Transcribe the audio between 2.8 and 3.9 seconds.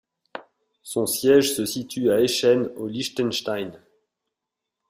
Liechtenstein.